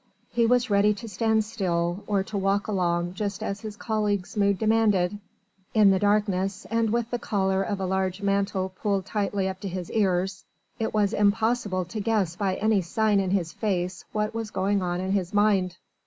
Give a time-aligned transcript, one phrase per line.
[0.31, 4.57] He was ready to stand still or to walk along just as his colleague's mood
[4.57, 5.19] demanded;
[5.75, 9.67] in the darkness, and with the collar of a large mantle pulled tightly up to
[9.69, 10.43] his ears,
[10.79, 14.99] it was impossible to guess by any sign in his face what was going on
[14.99, 15.77] in his mind.